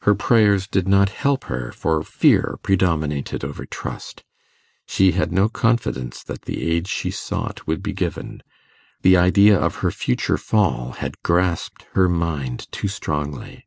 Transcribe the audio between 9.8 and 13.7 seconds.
her future fall had grasped her mind too strongly.